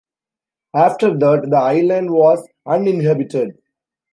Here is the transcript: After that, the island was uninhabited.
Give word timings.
After 0.75 1.09
that, 1.15 1.47
the 1.47 1.57
island 1.57 2.09
was 2.09 2.49
uninhabited. 2.65 3.59